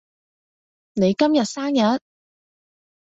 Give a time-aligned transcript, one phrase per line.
[0.95, 2.01] 你今日生日？